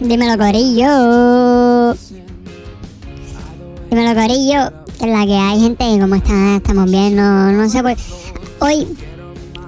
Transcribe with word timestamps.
Dímelo, 0.00 0.38
Corillo. 0.38 1.94
Dímelo, 3.90 4.14
Corillo. 4.18 4.72
Que 4.98 5.06
la 5.06 5.26
que 5.26 5.36
hay, 5.36 5.60
gente. 5.60 5.84
¿Cómo 6.00 6.14
están? 6.14 6.56
Estamos 6.56 6.90
bien. 6.90 7.16
No, 7.16 7.52
no 7.52 7.68
sé 7.68 7.82
por. 7.82 7.94
Hoy 8.60 8.88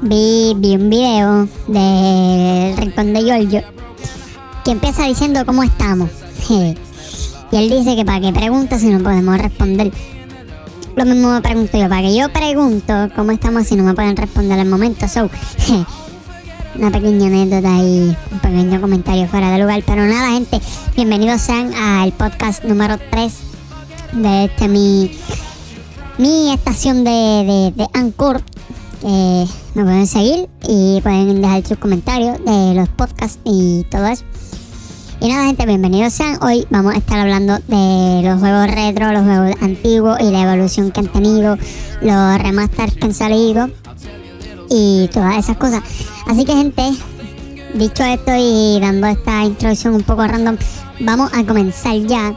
vi, 0.01 0.55
vi 0.57 0.77
un 0.77 0.89
video 0.89 1.49
del 1.69 2.77
Rincón 2.79 3.13
de 3.13 3.21
Giorgio 3.23 3.63
que 4.65 4.71
empieza 4.71 5.05
diciendo 5.05 5.45
cómo 5.45 5.63
estamos. 5.63 6.09
y 6.49 6.77
él 7.53 7.69
dice 7.69 7.95
que 7.95 8.05
para 8.05 8.21
qué 8.21 8.33
pregunta 8.33 8.79
si 8.79 8.89
no 8.89 9.03
podemos 9.03 9.37
responder. 9.39 9.93
Lo 10.97 11.05
mismo 11.05 11.31
me 11.31 11.43
pregunto 11.43 11.79
yo, 11.79 11.89
para 11.91 12.03
que 12.03 12.17
yo 12.17 12.31
pregunto 12.31 13.09
cómo 13.15 13.33
estamos 13.33 13.67
si 13.67 13.77
no 13.77 13.85
me 13.85 13.95
pueden 13.95 14.17
responder 14.17 14.59
al 14.59 14.69
momento. 14.69 15.07
So, 15.09 15.29
una 16.83 16.91
pequeña 16.91 17.29
anécdota 17.29 17.79
y 17.79 18.17
un 18.33 18.41
pequeño 18.41 18.81
comentario 18.81 19.29
fuera 19.29 19.53
de 19.53 19.61
lugar. 19.61 19.85
Pero 19.87 20.05
nada, 20.05 20.33
gente, 20.33 20.61
bienvenidos 20.97 21.41
sean 21.41 21.73
al 21.75 22.11
podcast 22.11 22.65
número 22.65 22.99
3 23.09 23.33
de 24.15 24.45
este 24.47 24.67
mi, 24.67 25.13
mi 26.19 26.53
estación 26.53 27.05
de, 27.05 27.11
de, 27.13 27.73
de 27.77 27.89
Anchor. 27.93 28.43
me 29.05 29.85
pueden 29.85 30.09
seguir 30.09 30.49
y 30.67 31.01
pueden 31.03 31.41
dejar 31.41 31.65
sus 31.65 31.79
comentarios 31.79 32.45
de 32.45 32.75
los 32.75 32.89
podcasts 32.89 33.39
y 33.45 33.85
todo 33.89 34.09
eso. 34.09 34.25
Y 35.21 35.29
nada, 35.29 35.47
gente, 35.47 35.65
bienvenidos 35.67 36.15
sean. 36.15 36.43
Hoy 36.43 36.67
vamos 36.71 36.97
a 36.97 36.99
estar 36.99 37.21
hablando 37.21 37.59
de 37.69 38.23
los 38.25 38.41
juegos 38.41 38.67
retro, 38.67 39.13
los 39.13 39.23
juegos 39.23 39.55
antiguos 39.63 40.19
y 40.21 40.33
la 40.33 40.43
evolución 40.43 40.91
que 40.91 40.99
han 40.99 41.13
tenido, 41.13 41.57
los 42.01 42.39
remasters 42.43 42.97
que 42.97 43.05
han 43.05 43.15
salido 43.15 43.71
y 44.73 45.09
todas 45.13 45.37
esas 45.37 45.57
cosas. 45.57 45.83
Así 46.27 46.45
que, 46.45 46.55
gente, 46.55 46.91
dicho 47.75 48.03
esto 48.03 48.33
y 48.37 48.81
dando 48.81 49.07
esta 49.07 49.45
introducción 49.45 49.95
un 49.95 50.03
poco 50.03 50.27
random, 50.27 50.57
vamos 51.01 51.31
a 51.35 51.45
comenzar 51.45 51.97
ya 51.99 52.35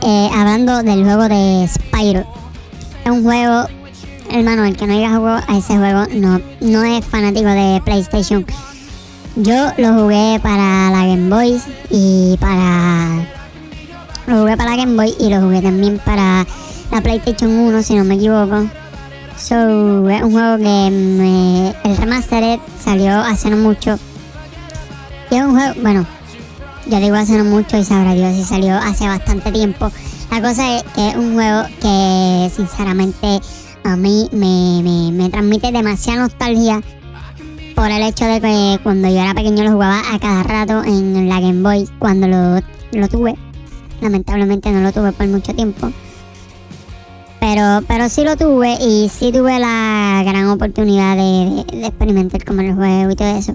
eh, 0.00 0.30
hablando 0.34 0.82
del 0.82 1.04
juego 1.04 1.28
de 1.28 1.68
Spyro. 1.68 2.24
Es 3.04 3.10
un 3.10 3.22
juego, 3.22 3.66
hermano, 4.30 4.64
el 4.64 4.76
que 4.76 4.86
no 4.86 4.94
haya 4.94 5.14
jugado 5.14 5.44
a 5.46 5.58
ese 5.58 5.76
juego 5.76 6.06
no, 6.14 6.40
no 6.60 6.82
es 6.82 7.04
fanático 7.04 7.48
de 7.48 7.82
PlayStation 7.84 8.44
yo 9.40 9.72
lo 9.76 9.94
jugué 9.94 10.40
para 10.42 10.90
la 10.90 11.06
Game 11.06 11.28
Boy 11.28 11.60
y 11.90 12.36
para. 12.40 13.24
Lo 14.26 14.40
jugué 14.40 14.56
para 14.56 14.70
la 14.70 14.76
Game 14.76 14.96
Boy 14.96 15.14
y 15.20 15.30
lo 15.30 15.40
jugué 15.40 15.62
también 15.62 16.00
para 16.04 16.44
la 16.90 17.00
PlayStation 17.00 17.50
1, 17.50 17.82
si 17.82 17.94
no 17.94 18.04
me 18.04 18.16
equivoco. 18.16 18.66
So, 19.38 20.08
es 20.08 20.22
un 20.22 20.32
juego 20.32 20.56
que 20.58 20.90
me, 20.90 21.68
el 21.84 21.96
remastered 21.96 22.58
salió 22.82 23.12
hace 23.20 23.50
no 23.50 23.56
mucho. 23.56 23.98
Y 25.30 25.36
es 25.36 25.42
un 25.42 25.52
juego, 25.52 25.74
bueno, 25.80 26.06
yo 26.86 26.98
digo 26.98 27.16
hace 27.16 27.38
no 27.38 27.44
mucho 27.44 27.76
y 27.76 27.84
sabrá 27.84 28.14
Dios 28.14 28.34
si 28.34 28.44
salió 28.44 28.76
hace 28.76 29.06
bastante 29.06 29.52
tiempo. 29.52 29.90
La 30.30 30.42
cosa 30.42 30.76
es 30.76 30.82
que 30.94 31.08
es 31.10 31.16
un 31.16 31.34
juego 31.34 31.62
que 31.80 32.50
sinceramente 32.54 33.40
a 33.84 33.96
mí 33.96 34.28
me, 34.32 34.82
me, 34.82 35.12
me 35.12 35.30
transmite 35.30 35.72
demasiada 35.72 36.22
nostalgia 36.22 36.82
por 37.78 37.92
el 37.92 38.02
hecho 38.02 38.24
de 38.24 38.40
que 38.40 38.80
cuando 38.82 39.08
yo 39.08 39.20
era 39.20 39.34
pequeño 39.34 39.62
lo 39.62 39.70
jugaba 39.70 40.00
a 40.12 40.18
cada 40.18 40.42
rato 40.42 40.82
en 40.82 41.28
la 41.28 41.40
Game 41.40 41.62
Boy 41.62 41.88
cuando 42.00 42.26
lo, 42.26 43.08
tuve. 43.08 43.36
Lamentablemente 44.00 44.72
no 44.72 44.80
lo 44.80 44.90
tuve 44.90 45.12
por 45.12 45.28
mucho 45.28 45.54
tiempo. 45.54 45.92
Pero, 47.40 47.82
pero 47.86 48.08
sí 48.08 48.24
lo 48.24 48.36
tuve 48.36 48.74
y 48.80 49.08
sí 49.08 49.30
tuve 49.32 49.58
la 49.58 50.22
gran 50.26 50.48
oportunidad 50.48 51.16
de, 51.16 51.60
experimentar 51.86 52.44
con 52.44 52.58
el 52.60 52.74
juego 52.74 53.10
y 53.10 53.16
todo 53.16 53.36
eso. 53.36 53.54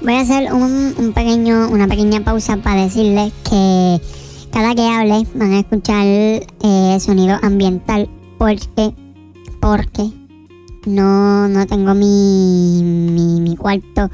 Voy 0.00 0.14
a 0.14 0.20
hacer 0.20 0.52
un, 0.52 1.12
pequeño, 1.14 1.68
una 1.68 1.86
pequeña 1.86 2.24
pausa 2.24 2.56
para 2.56 2.82
decirles 2.82 3.32
que 3.48 4.00
cada 4.50 4.74
que 4.74 4.86
hable 4.88 5.26
van 5.34 5.52
a 5.52 5.60
escuchar 5.60 6.04
eh, 6.04 6.98
sonido 7.00 7.38
ambiental 7.42 8.08
porque, 8.38 8.94
porque 9.60 10.10
no, 10.86 11.48
no 11.48 11.66
tengo 11.66 11.94
mi, 11.94 12.82
mi, 12.82 13.56
cuarto 13.56 14.10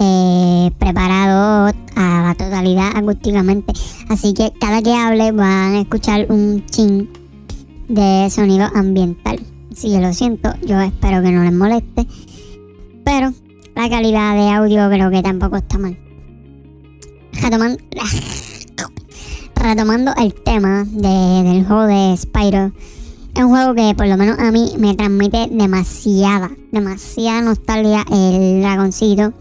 eh, 0.00 0.70
preparado 0.78 1.72
a 1.94 2.22
la 2.22 2.34
totalidad 2.36 2.96
acústicamente. 2.96 3.72
Así 4.08 4.34
que 4.34 4.52
cada 4.58 4.82
que 4.82 4.94
hable 4.94 5.30
van 5.30 5.74
a 5.74 5.80
escuchar 5.80 6.26
un 6.30 6.64
chin 6.66 7.08
de 7.88 8.28
sonido 8.30 8.66
ambiental. 8.74 9.40
Si 9.74 9.90
yo 9.92 10.00
lo 10.00 10.12
siento, 10.12 10.54
yo 10.66 10.80
espero 10.80 11.22
que 11.22 11.32
no 11.32 11.42
les 11.42 11.52
moleste. 11.52 12.06
Pero 13.04 13.32
la 13.74 13.88
calidad 13.88 14.34
de 14.34 14.50
audio 14.50 14.88
creo 14.88 15.10
que 15.10 15.22
tampoco 15.22 15.56
está 15.56 15.78
mal. 15.78 15.98
Retomando, 17.32 17.82
retomando 19.56 20.14
el 20.16 20.34
tema 20.34 20.84
del 20.84 21.64
juego 21.66 21.86
de 21.86 22.16
Spyro 22.16 22.72
es 23.34 23.42
un 23.42 23.50
juego 23.50 23.74
que 23.74 23.94
por 23.96 24.06
lo 24.06 24.16
menos 24.16 24.38
a 24.38 24.52
mí 24.52 24.74
me 24.78 24.94
transmite 24.94 25.48
demasiada, 25.50 26.52
demasiada 26.70 27.42
nostalgia 27.42 28.04
el 28.12 28.62
dragoncito. 28.62 29.32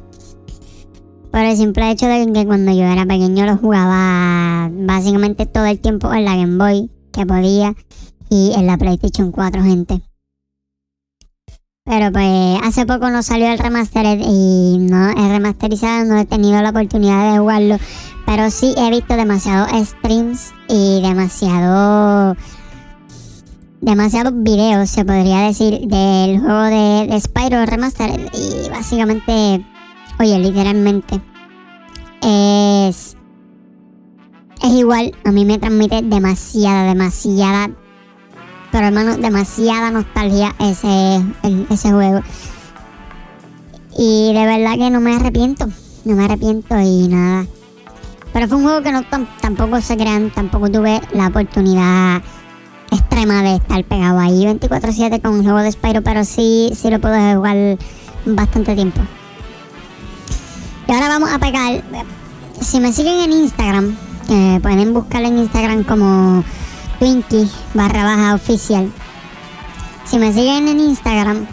Por 1.31 1.41
el 1.41 1.55
simple 1.55 1.91
hecho 1.91 2.07
de 2.07 2.31
que 2.33 2.45
cuando 2.45 2.71
yo 2.71 2.85
era 2.85 3.05
pequeño 3.05 3.45
lo 3.45 3.57
jugaba 3.57 4.71
básicamente 4.73 5.45
todo 5.45 5.65
el 5.65 5.79
tiempo 5.79 6.11
en 6.11 6.25
la 6.25 6.35
Game 6.35 6.57
Boy 6.57 6.89
que 7.11 7.25
podía 7.27 7.75
y 8.33 8.51
en 8.55 8.65
la 8.65 8.77
PlayStation 8.77 9.31
4, 9.31 9.63
gente. 9.63 10.01
Pero 11.85 12.11
pues 12.11 12.59
hace 12.63 12.85
poco 12.85 13.09
no 13.09 13.21
salió 13.21 13.51
el 13.51 13.59
remastered 13.59 14.19
y 14.25 14.77
no 14.79 15.11
el 15.11 15.29
remasterizado, 15.29 16.05
no 16.05 16.17
he 16.17 16.25
tenido 16.25 16.61
la 16.61 16.71
oportunidad 16.71 17.31
de 17.31 17.39
jugarlo. 17.39 17.77
Pero 18.25 18.49
sí 18.49 18.73
he 18.77 18.89
visto 18.89 19.15
demasiados 19.15 19.69
streams 19.87 20.53
y 20.67 21.01
demasiado 21.01 22.35
demasiados 23.81 24.33
videos, 24.37 24.89
se 24.89 25.03
podría 25.03 25.41
decir, 25.41 25.81
del 25.81 26.39
juego 26.39 26.63
de, 26.63 27.07
de 27.07 27.19
Spyro 27.19 27.65
Remastered. 27.65 28.29
Y 28.33 28.69
básicamente, 28.69 29.63
oye, 30.19 30.39
literalmente, 30.39 31.21
es, 32.21 33.17
es 34.63 34.71
igual. 34.71 35.11
A 35.25 35.31
mí 35.33 35.43
me 35.43 35.59
transmite 35.59 36.01
demasiada, 36.01 36.87
demasiada, 36.87 37.71
pero 38.73 38.87
hermano, 38.87 39.17
demasiada 39.17 39.91
nostalgia 39.91 40.55
ese, 40.57 41.21
ese 41.69 41.91
juego. 41.91 42.21
Y 43.95 44.33
de 44.33 44.45
verdad 44.47 44.73
que 44.79 44.89
no 44.89 44.99
me 44.99 45.15
arrepiento, 45.15 45.67
no 46.05 46.15
me 46.15 46.25
arrepiento 46.25 46.79
y 46.79 47.07
nada. 47.07 47.45
Pero 48.33 48.47
fue 48.47 48.57
un 48.57 48.63
juego 48.63 48.81
que 48.81 48.91
no 48.91 49.03
tampoco 49.39 49.79
se 49.79 49.95
crean, 49.95 50.31
tampoco 50.31 50.71
tuve 50.71 50.99
la 51.13 51.27
oportunidad 51.27 52.23
extrema 52.89 53.43
de 53.43 53.57
estar 53.57 53.83
pegado 53.85 54.19
ahí 54.19 54.43
24-7 54.43 55.21
con 55.21 55.33
un 55.33 55.43
juego 55.43 55.59
de 55.59 55.71
Spyro, 55.71 56.01
pero 56.01 56.25
sí, 56.25 56.71
sí 56.75 56.89
lo 56.89 56.99
puedo 56.99 57.15
jugar 57.35 57.77
bastante 58.25 58.73
tiempo. 58.73 59.01
Y 60.87 60.91
ahora 60.91 61.09
vamos 61.09 61.31
a 61.31 61.37
pegar. 61.37 61.83
Si 62.59 62.79
me 62.79 62.91
siguen 62.91 63.19
en 63.19 63.33
Instagram, 63.33 63.95
pueden 64.63 64.95
buscar 64.95 65.21
en 65.21 65.37
Instagram 65.37 65.83
como 65.83 66.43
Twinkie 66.99 67.49
barra 67.73 68.03
baja 68.03 68.35
oficial. 68.35 68.91
Si 70.05 70.17
me 70.17 70.33
siguen 70.33 70.67
en 70.67 70.79
Instagram, 70.79 71.47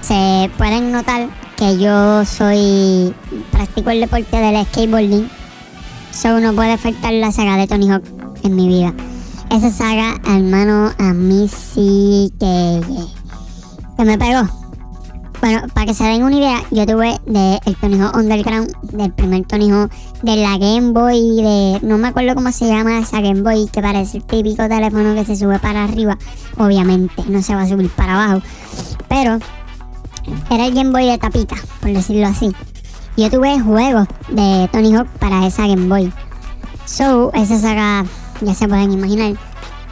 se 0.00 0.50
pueden 0.58 0.92
notar 0.92 1.28
que 1.56 1.78
yo 1.78 2.24
soy. 2.24 3.14
practico 3.50 3.90
el 3.90 4.00
deporte 4.00 4.36
del 4.36 4.64
skateboarding. 4.66 5.28
Solo 6.10 6.40
no 6.40 6.52
puede 6.54 6.76
faltar 6.78 7.12
la 7.14 7.32
saga 7.32 7.56
de 7.56 7.66
Tony 7.66 7.90
Hawk 7.90 8.04
en 8.42 8.56
mi 8.56 8.68
vida. 8.68 8.94
Esa 9.50 9.70
saga, 9.70 10.20
hermano, 10.26 10.92
a 10.98 11.12
mí 11.12 11.48
sí 11.48 12.32
que, 12.38 12.80
que 13.96 14.04
me 14.04 14.18
pegó. 14.18 14.63
Bueno, 15.44 15.60
para 15.74 15.84
que 15.84 15.92
se 15.92 16.04
den 16.04 16.22
una 16.22 16.36
idea, 16.36 16.62
yo 16.70 16.86
tuve 16.86 17.20
de 17.26 17.60
el 17.66 17.76
Tony 17.76 18.00
Hawk 18.00 18.16
Underground, 18.16 18.72
del 18.92 19.12
primer 19.12 19.44
Tony 19.44 19.70
Hawk, 19.70 19.92
de 20.22 20.36
la 20.36 20.56
Game 20.56 20.92
Boy, 20.92 21.36
de 21.36 21.80
no 21.82 21.98
me 21.98 22.08
acuerdo 22.08 22.34
cómo 22.34 22.50
se 22.50 22.66
llama 22.66 22.98
esa 23.00 23.20
Game 23.20 23.42
Boy, 23.42 23.68
que 23.70 23.82
parece 23.82 24.16
el 24.16 24.24
típico 24.24 24.66
teléfono 24.66 25.14
que 25.14 25.22
se 25.26 25.36
sube 25.36 25.58
para 25.58 25.84
arriba. 25.84 26.16
Obviamente, 26.56 27.24
no 27.28 27.42
se 27.42 27.54
va 27.54 27.60
a 27.60 27.68
subir 27.68 27.90
para 27.90 28.14
abajo. 28.14 28.42
Pero 29.06 29.38
era 30.50 30.64
el 30.64 30.72
Game 30.72 30.92
Boy 30.92 31.10
de 31.10 31.18
tapita, 31.18 31.56
por 31.82 31.92
decirlo 31.92 32.26
así. 32.26 32.50
Yo 33.18 33.28
tuve 33.28 33.60
juegos 33.60 34.08
de 34.30 34.66
Tony 34.72 34.96
Hawk 34.96 35.08
para 35.18 35.46
esa 35.46 35.66
Game 35.66 35.88
Boy. 35.88 36.10
So, 36.86 37.30
esa 37.34 37.58
saga 37.58 38.06
ya 38.40 38.54
se 38.54 38.66
pueden 38.66 38.92
imaginar 38.92 39.34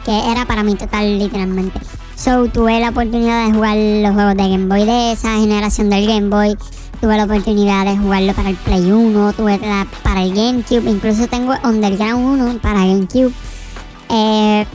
que 0.03 0.31
era 0.31 0.47
para 0.47 0.63
mí 0.63 0.73
total 0.73 1.19
literalmente. 1.19 1.79
So 2.23 2.47
tuve 2.47 2.79
la 2.79 2.91
oportunidad 2.91 3.47
de 3.47 3.53
jugar 3.53 3.75
los 3.75 4.13
juegos 4.13 4.37
de 4.37 4.49
Game 4.49 4.67
Boy 4.67 4.85
de 4.85 5.11
esa 5.11 5.35
generación 5.39 5.89
del 5.89 6.07
Game 6.07 6.29
Boy. 6.29 6.57
Tuve 7.01 7.17
la 7.17 7.25
oportunidad 7.25 7.83
de 7.83 7.97
jugarlo 7.97 8.33
para 8.33 8.51
el 8.51 8.55
Play 8.55 8.89
1, 8.89 9.33
tuve 9.33 9.59
para 10.03 10.23
el 10.23 10.33
GameCube, 10.33 10.89
incluso 10.89 11.27
tengo 11.27 11.53
Underground 11.65 12.41
1 12.41 12.59
para 12.61 12.85
GameCube. 12.85 13.33
Eh, 14.07 14.65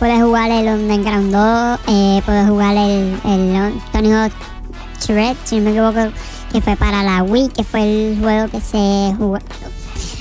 puedes 0.00 0.20
jugar 0.20 0.50
el 0.50 0.66
Underground 0.66 1.32
2, 1.32 1.80
eh, 1.86 2.22
puedes 2.26 2.48
jugar 2.48 2.76
el, 2.76 3.16
el 3.24 3.72
Tony 3.92 4.12
Hawk 4.12 4.32
Shred, 5.00 5.36
si 5.44 5.58
no 5.60 5.66
me 5.66 5.70
equivoco, 5.70 6.12
que 6.50 6.60
fue 6.60 6.74
para 6.74 7.04
la 7.04 7.22
Wii, 7.22 7.50
que 7.50 7.62
fue 7.62 7.82
el 7.82 8.18
juego 8.18 8.48
que 8.50 8.60
se 8.60 9.14
jugó, 9.16 9.38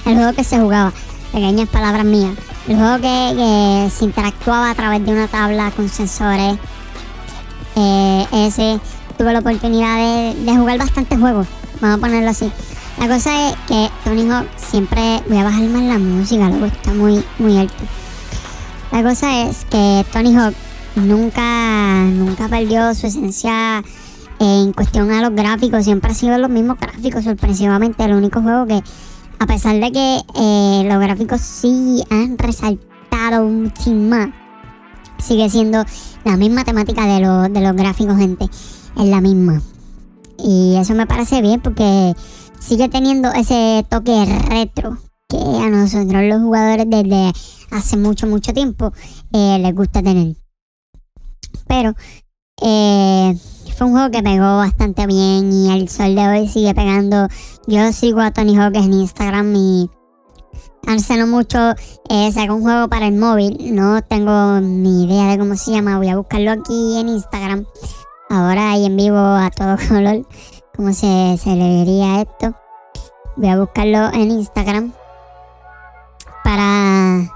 el 0.05 0.15
juego 0.15 0.33
que 0.33 0.43
se 0.43 0.59
jugaba, 0.59 0.93
pequeñas 1.31 1.69
palabras 1.69 2.05
mías, 2.05 2.35
el 2.67 2.75
juego 2.75 2.97
que, 2.97 3.89
se 3.91 4.05
interactuaba 4.05 4.69
a 4.69 4.75
través 4.75 5.05
de 5.05 5.11
una 5.11 5.27
tabla 5.27 5.71
con 5.71 5.89
sensores, 5.89 6.57
eh, 7.75 8.25
ese 8.31 8.79
tuve 9.17 9.33
la 9.33 9.39
oportunidad 9.39 10.33
de, 10.33 10.57
jugar 10.57 10.77
bastantes 10.77 11.19
juegos, 11.19 11.47
vamos 11.81 11.97
a 11.97 12.01
ponerlo 12.01 12.29
así. 12.29 12.51
La 12.99 13.07
cosa 13.07 13.49
es 13.49 13.55
que 13.67 13.89
Tony 14.03 14.29
Hawk 14.29 14.47
siempre 14.57 15.23
voy 15.27 15.37
a 15.37 15.43
bajar 15.43 15.63
más 15.63 15.83
la 15.83 15.99
música, 15.99 16.49
luego 16.49 16.65
está 16.65 16.93
muy, 16.93 17.23
muy 17.37 17.57
alto. 17.57 17.83
La 18.91 19.03
cosa 19.03 19.43
es 19.43 19.65
que 19.65 20.05
Tony 20.11 20.35
Hawk 20.35 20.53
nunca, 20.95 22.03
nunca 22.03 22.47
perdió 22.49 22.93
su 22.93 23.07
esencia 23.07 23.83
en 24.39 24.73
cuestión 24.73 25.11
a 25.11 25.21
los 25.21 25.33
gráficos, 25.33 25.83
siempre 25.83 26.11
ha 26.11 26.13
sido 26.13 26.37
los 26.37 26.49
mismos 26.49 26.77
gráficos, 26.79 27.23
sorpresivamente. 27.23 28.03
El 28.03 28.13
único 28.13 28.41
juego 28.41 28.65
que, 28.65 28.81
a 29.39 29.47
pesar 29.47 29.79
de 29.79 29.91
que 29.91 30.21
eh, 30.35 30.83
los 30.85 30.99
gráficos 30.99 31.41
sí 31.41 32.03
han 32.09 32.37
resaltado 32.37 33.45
un 33.45 33.71
más, 34.09 34.29
sigue 35.17 35.49
siendo 35.49 35.83
la 36.25 36.37
misma 36.37 36.63
temática 36.63 37.05
de, 37.05 37.49
de 37.49 37.61
los 37.61 37.75
gráficos, 37.75 38.17
gente. 38.17 38.45
Es 38.97 39.05
la 39.05 39.21
misma. 39.21 39.61
Y 40.37 40.75
eso 40.77 40.93
me 40.93 41.07
parece 41.07 41.41
bien 41.41 41.61
porque 41.61 42.13
sigue 42.59 42.89
teniendo 42.89 43.31
ese 43.31 43.85
toque 43.89 44.25
retro 44.49 44.97
que 45.27 45.37
a 45.37 45.69
nosotros 45.69 46.23
los 46.23 46.41
jugadores 46.41 46.85
desde 46.89 47.31
hace 47.71 47.97
mucho, 47.97 48.27
mucho 48.27 48.53
tiempo 48.53 48.91
eh, 49.31 49.59
les 49.59 49.75
gusta 49.75 50.01
tener. 50.01 50.35
Pero 51.67 51.93
eh, 52.61 53.37
fue 53.79 53.87
un 53.87 53.93
juego 53.93 54.11
que 54.11 54.21
pegó 54.21 54.57
bastante 54.57 55.07
bien 55.07 55.53
y 55.53 55.71
al 55.71 55.87
sol 55.87 56.13
de 56.13 56.27
hoy 56.27 56.49
sigue 56.49 56.75
pegando. 56.75 57.29
Yo 57.65 57.93
sigo 57.93 58.19
a 58.19 58.31
Tony 58.31 58.57
Hawk 58.57 58.75
en 58.75 58.91
Instagram 58.91 59.55
y 59.55 59.89
hace 60.85 61.25
mucho 61.25 61.75
eh, 62.09 62.29
sacó 62.33 62.55
un 62.55 62.63
juego 62.63 62.89
para 62.89 63.07
el 63.07 63.15
móvil. 63.15 63.73
No 63.73 64.01
tengo 64.01 64.59
ni 64.59 65.05
idea 65.05 65.27
de 65.27 65.37
cómo 65.37 65.55
se 65.55 65.71
llama. 65.71 65.97
Voy 65.97 66.09
a 66.09 66.17
buscarlo 66.17 66.51
aquí 66.51 66.99
en 66.99 67.07
Instagram. 67.07 67.65
Ahora 68.29 68.71
hay 68.71 68.85
en 68.85 68.97
vivo 68.97 69.17
a 69.17 69.49
todo 69.49 69.77
color. 69.87 70.27
¿Cómo 70.75 70.91
se, 70.91 71.37
se 71.41 71.55
le 71.55 71.85
diría 71.85 72.19
esto? 72.19 72.53
Voy 73.37 73.47
a 73.47 73.59
buscarlo 73.59 74.11
en 74.11 74.31
Instagram 74.31 74.91
para 76.43 77.31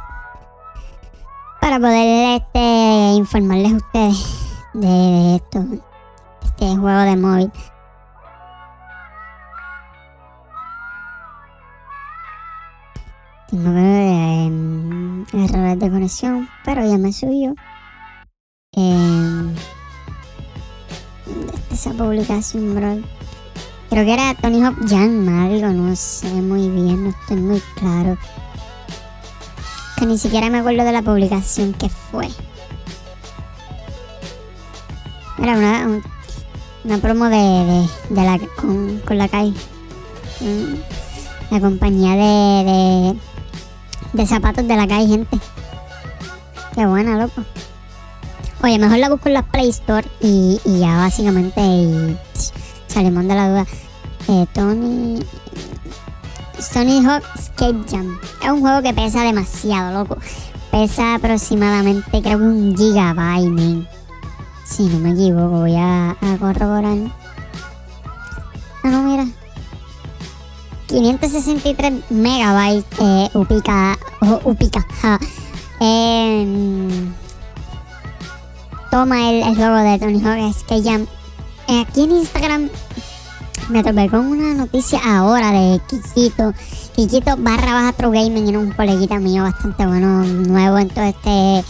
para 1.61 1.79
poder 1.79 2.41
este, 2.41 3.13
informarles 3.15 3.71
a 3.71 3.75
ustedes 3.77 4.25
de 4.73 5.35
esto, 5.35 5.65
juego 6.67 6.99
de 6.99 7.15
móvil. 7.15 7.51
Tengo 13.49 13.69
eh, 13.77 15.25
errores 15.33 15.79
de 15.79 15.89
conexión, 15.89 16.49
pero 16.65 16.85
ya 16.85 16.97
me 16.97 17.13
subió. 17.13 17.53
Eh, 18.75 19.55
esa 21.71 21.91
publicación, 21.91 22.75
bro. 22.75 22.97
Creo 23.89 24.05
que 24.05 24.13
era 24.13 24.33
Tony 24.33 24.63
Hawk 24.63 24.77
Jan 24.89 25.29
algo, 25.29 25.67
no 25.67 25.95
sé 25.95 26.27
muy 26.27 26.67
bien, 26.69 27.03
no 27.03 27.09
estoy 27.11 27.37
muy 27.37 27.61
claro. 27.75 28.17
Que 29.99 30.07
ni 30.07 30.17
siquiera 30.17 30.49
me 30.49 30.59
acuerdo 30.59 30.83
de 30.83 30.91
la 30.91 31.03
publicación 31.03 31.73
que 31.73 31.89
fue. 31.89 32.27
Era 35.37 35.57
una, 35.57 36.01
una 36.83 36.97
promo 36.97 37.25
de, 37.25 37.87
de, 38.09 38.21
la, 38.23 38.39
con, 38.57 39.17
la 39.17 39.27
calle. 39.27 39.53
La 41.49 41.59
compañía 41.59 42.15
de, 42.15 43.15
de, 44.13 44.27
zapatos 44.27 44.67
de 44.67 44.75
la 44.75 44.87
calle, 44.87 45.07
gente. 45.07 45.39
Qué 46.75 46.85
buena, 46.85 47.17
loco. 47.17 47.43
Oye, 48.63 48.79
mejor 48.79 48.97
la 48.97 49.09
busco 49.09 49.27
en 49.27 49.33
la 49.33 49.43
Play 49.43 49.69
Store 49.69 50.07
y, 50.21 50.59
y 50.65 50.79
ya 50.79 50.97
básicamente 50.97 51.61
y, 51.61 52.17
salimos 52.87 53.27
de 53.27 53.35
la 53.35 53.49
duda. 53.49 53.65
Eh, 54.29 54.45
Tony. 54.53 55.19
Tony 56.73 57.05
Hawk 57.05 57.23
Escape 57.37 57.83
Jam. 57.89 58.17
Es 58.41 58.49
un 58.49 58.61
juego 58.61 58.81
que 58.81 58.93
pesa 58.93 59.23
demasiado, 59.23 59.99
loco. 59.99 60.17
Pesa 60.71 61.15
aproximadamente, 61.15 62.21
creo 62.21 62.39
que 62.39 62.43
un 62.43 62.75
gigabyte. 62.75 63.87
Si 64.75 64.87
no 64.87 64.97
me 64.97 65.11
equivoco, 65.11 65.59
voy 65.59 65.75
a, 65.77 66.17
corroborar. 66.39 66.97
Ah, 68.83 68.89
no, 68.89 69.03
mira. 69.03 69.27
563 70.87 72.09
megabytes 72.09 72.83
eh, 72.99 73.29
upica, 73.35 73.95
upica, 74.43 74.83
toma 78.89 79.29
el, 79.29 79.43
el, 79.43 79.55
juego 79.55 79.75
de 79.75 79.99
Tony 79.99 80.23
Hawk 80.23 80.49
es 80.49 80.63
que 80.63 80.81
ya 80.81 80.95
aquí 81.81 82.05
en 82.05 82.11
Instagram 82.11 82.69
me 83.69 83.83
topé 83.83 84.09
con 84.09 84.25
una 84.25 84.55
noticia 84.55 84.99
ahora 85.05 85.51
de 85.51 85.81
Kikito 85.87 86.53
Kikito 86.95 87.37
barra 87.37 87.73
baja 87.73 87.93
True 87.93 88.23
Gaming 88.23 88.49
era 88.49 88.57
un 88.57 88.71
coleguita 88.71 89.19
mío 89.19 89.43
bastante 89.43 89.85
bueno 89.85 90.23
nuevo 90.23 90.79
en 90.79 90.89
todo 90.89 91.05
este 91.05 91.63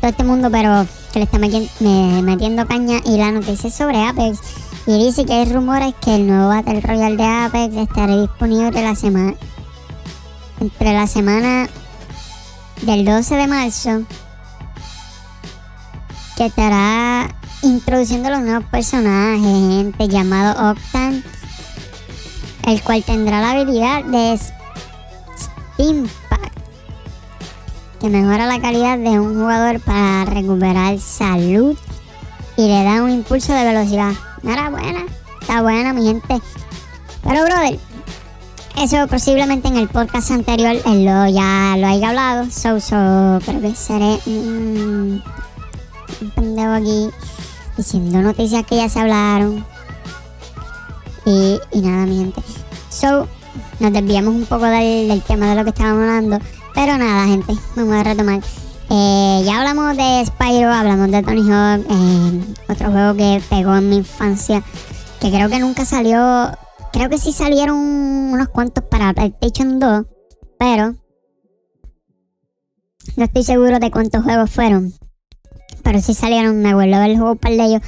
todo 0.00 0.10
este 0.10 0.24
mundo 0.24 0.50
pero 0.50 0.86
que 1.12 1.18
le 1.18 1.24
está 1.24 1.38
metiendo 1.38 2.66
caña 2.66 3.00
y 3.04 3.16
la 3.16 3.32
noticia 3.32 3.70
sobre 3.70 4.04
Apex. 4.04 4.38
Y 4.86 5.04
dice 5.04 5.26
que 5.26 5.34
hay 5.34 5.52
rumores 5.52 5.94
que 6.00 6.14
el 6.14 6.26
nuevo 6.26 6.48
Battle 6.48 6.80
Royale 6.80 7.16
de 7.16 7.24
Apex 7.24 7.76
estará 7.76 8.16
disponible 8.20 8.82
la 8.82 8.94
semana 8.94 9.34
entre 10.60 10.92
la 10.92 11.06
semana 11.06 11.68
del 12.82 13.04
12 13.04 13.34
de 13.36 13.46
marzo 13.46 14.02
que 16.36 16.46
estará 16.46 17.34
introduciendo 17.62 18.30
los 18.30 18.40
nuevos 18.40 18.64
personajes, 18.70 19.42
gente 19.42 20.08
llamado 20.08 20.70
Octan, 20.70 21.24
el 22.64 22.82
cual 22.82 23.02
tendrá 23.02 23.40
la 23.40 23.50
habilidad 23.50 24.04
de 24.04 24.38
Steam 24.38 26.08
que 28.00 28.08
mejora 28.08 28.46
la 28.46 28.60
calidad 28.60 28.98
de 28.98 29.18
un 29.18 29.34
jugador 29.34 29.80
para 29.80 30.24
recuperar 30.24 30.98
salud 30.98 31.76
y 32.56 32.66
le 32.66 32.84
da 32.84 33.02
un 33.02 33.10
impulso 33.10 33.52
de 33.52 33.64
velocidad. 33.64 34.12
Enhorabuena, 34.42 35.04
está 35.40 35.62
buena 35.62 35.92
mi 35.92 36.06
gente. 36.06 36.40
Pero 37.22 37.44
brother, 37.44 37.78
eso 38.76 39.06
posiblemente 39.08 39.68
en 39.68 39.76
el 39.76 39.88
podcast 39.88 40.30
anterior 40.30 40.76
él 40.86 41.04
lo, 41.04 41.28
ya 41.28 41.76
lo 41.76 41.86
haya 41.86 42.08
hablado. 42.10 42.50
So, 42.50 42.80
so, 42.80 43.40
creo 43.44 43.60
que 43.60 43.74
seré 43.74 44.18
un 44.26 45.22
pendejo 46.34 46.72
aquí 46.72 47.10
diciendo 47.76 48.22
noticias 48.22 48.64
que 48.64 48.76
ya 48.76 48.88
se 48.88 49.00
hablaron. 49.00 49.64
Y, 51.26 51.58
y 51.72 51.80
nada, 51.80 52.06
mi 52.06 52.18
gente. 52.18 52.42
So, 52.90 53.28
nos 53.80 53.92
desviamos 53.92 54.34
un 54.34 54.46
poco 54.46 54.64
del 54.64 55.22
tema 55.22 55.50
de 55.50 55.54
lo 55.56 55.64
que 55.64 55.70
estábamos 55.70 56.02
hablando. 56.02 56.38
Pero 56.78 56.96
nada, 56.96 57.26
gente, 57.26 57.54
vamos 57.74 57.94
a 57.96 58.04
retomar. 58.04 58.40
Eh, 58.88 59.42
ya 59.44 59.58
hablamos 59.58 59.96
de 59.96 60.24
Spyro, 60.24 60.72
hablamos 60.72 61.10
de 61.10 61.24
Tony 61.24 61.42
Hawk, 61.50 61.84
eh, 61.90 62.54
otro 62.68 62.92
juego 62.92 63.16
que 63.16 63.42
pegó 63.50 63.74
en 63.74 63.88
mi 63.88 63.96
infancia, 63.96 64.62
que 65.20 65.28
creo 65.32 65.48
que 65.48 65.58
nunca 65.58 65.84
salió. 65.84 66.52
Creo 66.92 67.10
que 67.10 67.18
sí 67.18 67.32
salieron 67.32 67.76
unos 67.76 68.48
cuantos 68.50 68.84
para 68.84 69.12
PlayStation 69.12 69.80
2, 69.80 70.06
pero 70.56 70.94
no 73.16 73.24
estoy 73.24 73.42
seguro 73.42 73.80
de 73.80 73.90
cuántos 73.90 74.22
juegos 74.22 74.48
fueron. 74.48 74.92
Pero 75.82 76.00
sí 76.00 76.14
salieron, 76.14 76.62
me 76.62 76.70
acuerdo 76.70 77.00
del 77.00 77.18
juego 77.18 77.34
para 77.34 77.54
ellos, 77.54 77.82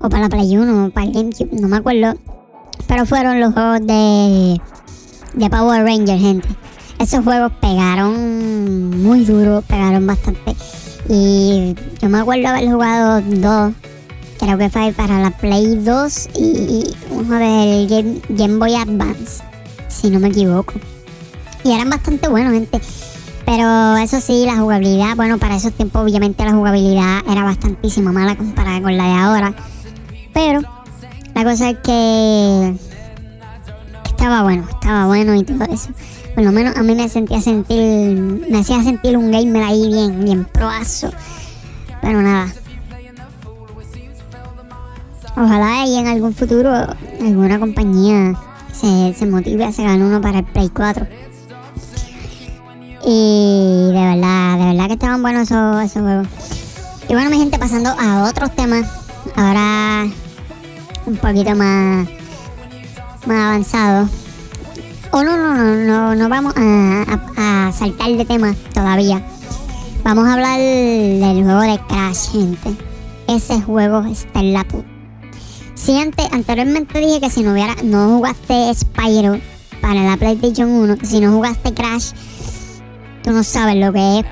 o 0.00 0.08
para 0.08 0.24
la 0.24 0.28
Play 0.28 0.56
1, 0.56 0.86
o 0.86 0.90
para 0.90 1.06
el 1.06 1.12
GameCube, 1.12 1.60
no 1.60 1.68
me 1.68 1.76
acuerdo. 1.76 2.18
Pero 2.88 3.06
fueron 3.06 3.38
los 3.38 3.54
juegos 3.54 3.86
de, 3.86 4.60
de 5.34 5.48
Power 5.48 5.84
Ranger, 5.84 6.18
gente 6.18 6.48
esos 6.98 7.24
juegos 7.24 7.52
pegaron 7.60 9.02
muy 9.02 9.24
duro, 9.24 9.62
pegaron 9.62 10.06
bastante. 10.06 10.54
Y 11.08 11.74
yo 12.00 12.08
me 12.08 12.18
acuerdo 12.18 12.48
haber 12.48 12.70
jugado 12.70 13.20
dos, 13.20 13.72
creo 14.38 14.56
que 14.56 14.70
fue 14.70 14.92
para 14.92 15.20
la 15.20 15.30
Play 15.30 15.76
2 15.76 16.28
y 16.34 16.94
uno 17.10 17.36
del 17.36 17.88
Game, 17.88 18.20
Game 18.30 18.58
Boy 18.58 18.74
Advance, 18.74 19.42
si 19.88 20.10
no 20.10 20.18
me 20.18 20.28
equivoco. 20.28 20.74
Y 21.62 21.72
eran 21.72 21.90
bastante 21.90 22.28
buenos, 22.28 22.52
gente. 22.52 22.80
Pero 23.44 23.96
eso 23.98 24.20
sí, 24.20 24.44
la 24.46 24.56
jugabilidad, 24.56 25.16
bueno, 25.16 25.36
para 25.36 25.56
esos 25.56 25.72
tiempos 25.74 26.02
obviamente 26.02 26.44
la 26.44 26.52
jugabilidad 26.52 27.22
era 27.28 27.44
bastantísima 27.44 28.10
mala 28.10 28.36
comparada 28.36 28.80
con 28.80 28.96
la 28.96 29.04
de 29.04 29.12
ahora. 29.12 29.54
Pero 30.32 30.62
la 31.34 31.44
cosa 31.44 31.70
es 31.70 31.76
que 31.78 32.74
estaba 34.08 34.42
bueno, 34.42 34.66
estaba 34.70 35.06
bueno 35.06 35.34
y 35.34 35.42
todo 35.42 35.64
eso 35.64 35.90
por 36.34 36.44
lo 36.44 36.52
menos 36.52 36.76
a 36.76 36.82
mí 36.82 36.94
me 36.94 37.08
sentía 37.08 37.40
sentir, 37.40 37.80
me 37.80 38.58
hacía 38.58 38.82
sentir 38.82 39.16
un 39.16 39.30
gamer 39.30 39.62
ahí 39.62 39.88
bien, 39.88 40.24
bien 40.24 40.44
proazo. 40.44 41.10
Pero 42.00 42.20
nada. 42.22 42.52
Ojalá 45.36 45.86
y 45.86 45.96
en 45.96 46.06
algún 46.06 46.34
futuro 46.34 46.70
alguna 47.20 47.58
compañía 47.58 48.34
se, 48.72 49.26
motive 49.26 49.64
a 49.64 49.72
sacar 49.72 50.00
uno 50.00 50.20
para 50.20 50.40
el 50.40 50.44
Play 50.44 50.68
4. 50.68 51.06
Y 53.06 53.90
de 53.92 53.92
verdad, 53.92 54.58
de 54.58 54.64
verdad 54.72 54.86
que 54.86 54.94
estaban 54.94 55.22
buenos 55.22 55.50
esos, 55.50 55.82
esos 55.82 56.02
juegos. 56.02 56.28
Y 57.08 57.12
bueno, 57.12 57.30
mi 57.30 57.38
gente, 57.38 57.58
pasando 57.58 57.90
a 57.90 58.28
otros 58.28 58.54
temas. 58.54 58.86
Ahora 59.36 60.06
un 61.06 61.16
poquito 61.16 61.54
más, 61.54 62.08
más 63.26 63.38
avanzado. 63.38 64.08
Oh, 65.16 65.22
no, 65.22 65.36
no, 65.36 65.54
no, 65.54 65.76
no, 65.76 66.14
no 66.16 66.28
vamos 66.28 66.54
a, 66.56 67.70
saltar 67.72 68.10
de 68.16 68.24
tema 68.24 68.52
todavía. 68.72 69.24
Vamos 70.02 70.26
a 70.26 70.32
hablar 70.32 70.58
del 70.58 71.44
juego 71.44 71.60
de 71.60 71.78
Crash, 71.86 72.32
gente. 72.32 72.74
Ese 73.28 73.62
juego 73.62 74.04
está 74.06 74.40
en 74.40 74.52
la 74.52 74.64
puta. 74.64 74.88
Si 75.76 75.96
antes, 76.00 76.26
anteriormente 76.32 76.98
dije 76.98 77.20
que 77.20 77.30
si 77.30 77.44
no 77.44 77.52
hubiera, 77.52 77.76
no 77.84 78.16
jugaste 78.16 78.74
Spyro 78.74 79.38
para 79.80 80.02
la 80.02 80.16
PlayStation 80.16 80.68
1, 80.68 80.96
si 81.04 81.20
no 81.20 81.30
jugaste 81.30 81.72
Crash, 81.72 82.10
tú 83.22 83.30
no 83.30 83.44
sabes 83.44 83.76
lo 83.76 83.92
que 83.92 84.18
es 84.18 84.24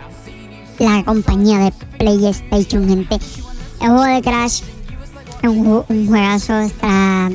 la 0.81 1.05
compañía 1.05 1.59
de 1.59 1.73
PlayStation, 1.97 2.89
gente. 2.89 3.21
El 3.81 3.87
juego 3.87 4.03
de 4.03 4.21
Crash 4.21 4.63
es 5.43 5.49
un, 5.49 5.85
un 5.89 6.07
juegazo, 6.09 6.59
está 6.59 7.31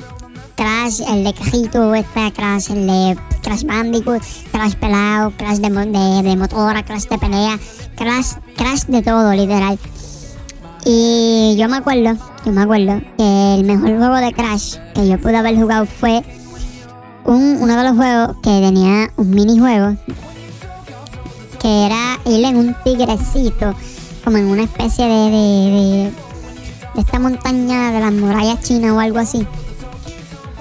Crash, 0.57 0.99
el 1.07 1.23
de 1.23 1.33
cajito, 1.33 1.95
está 1.95 2.29
Crash, 2.31 2.71
el 2.71 2.87
de 2.87 3.17
Crash 3.47 3.63
Bandicoot, 3.63 4.21
Crash 4.51 4.75
pelado, 4.75 5.31
Crash 5.37 5.59
de, 5.59 5.69
de, 5.69 6.21
de 6.21 6.35
motora, 6.35 6.83
Crash 6.83 7.05
de 7.05 7.17
pelea, 7.17 7.57
Crash, 7.95 8.33
Crash 8.57 8.83
de 8.87 9.01
todo, 9.01 9.31
literal. 9.31 9.79
Y 10.83 11.55
yo 11.57 11.69
me 11.69 11.77
acuerdo, 11.77 12.17
yo 12.45 12.51
me 12.51 12.63
acuerdo 12.63 12.99
que 13.17 13.53
el 13.55 13.63
mejor 13.63 13.97
juego 13.97 14.15
de 14.17 14.33
Crash 14.33 14.75
que 14.93 15.07
yo 15.07 15.17
pude 15.17 15.37
haber 15.37 15.55
jugado 15.55 15.85
fue 15.85 16.21
un, 17.23 17.59
uno 17.61 17.77
de 17.77 17.83
los 17.85 17.95
juegos 17.95 18.35
que 18.43 18.49
tenía 18.59 19.11
un 19.15 19.29
minijuego 19.29 19.95
que 21.61 21.85
era 21.85 22.19
ir 22.25 22.43
en 22.43 22.57
un 22.57 22.75
tigrecito, 22.83 23.73
como 24.25 24.37
en 24.39 24.47
una 24.47 24.63
especie 24.63 25.05
de, 25.05 25.31
de, 25.31 26.11
de, 26.95 27.01
esta 27.01 27.17
montaña 27.17 27.93
de 27.93 28.01
las 28.01 28.11
murallas 28.11 28.61
chinas 28.61 28.91
o 28.91 28.99
algo 28.99 29.19
así. 29.19 29.47